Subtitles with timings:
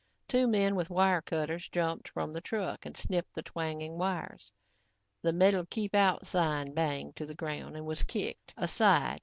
[0.27, 4.51] Two men with wire cutters, jumped from the truck and snipped the twanging wires.
[5.21, 9.19] The metal "Keep Out" sign banged to the ground and was kicked aside.